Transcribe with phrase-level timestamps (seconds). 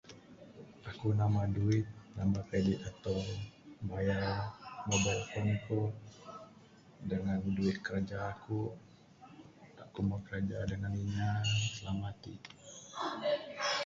[0.89, 3.15] Aku nambah duit, nambah kredit ato
[3.89, 4.21] bayar
[4.89, 5.79] mobile phone ku
[7.09, 8.59] dangan duit kiraja aku.
[9.83, 11.29] Aku meh kiraja dangan inya
[11.73, 12.33] silama ti.